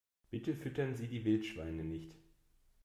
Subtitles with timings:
[0.31, 2.15] Bitte füttern Sie die Wildschweine nicht!